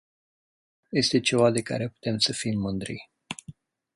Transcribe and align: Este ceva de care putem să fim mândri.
Este 0.91 1.19
ceva 1.19 1.51
de 1.51 1.61
care 1.61 1.89
putem 1.89 2.17
să 2.17 2.33
fim 2.33 2.59
mândri. 2.59 3.09